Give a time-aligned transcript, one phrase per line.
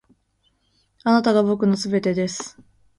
[1.03, 2.57] あなたが僕の全てです．